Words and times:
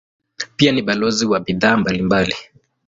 Pia 0.55 0.71
ni 0.71 0.81
balozi 0.81 1.25
wa 1.25 1.39
bidhaa 1.39 1.77
mbalimbali. 1.77 2.35